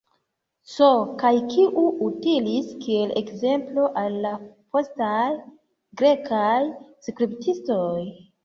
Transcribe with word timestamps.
C. 0.75 0.85
Kaj 1.23 1.33
kiu 1.51 1.83
utilis 2.05 2.71
kiel 2.87 3.13
ekzemplo 3.21 3.85
al 4.03 4.17
la 4.25 4.33
postaj 4.77 5.29
grekaj 6.03 6.59
skulptistoj. 7.11 7.95